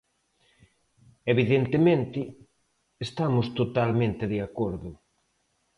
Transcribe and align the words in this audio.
Evidentemente, 1.33 2.19
estamos 3.07 3.45
totalmente 3.59 4.23
de 4.33 4.39
acordo. 4.47 4.91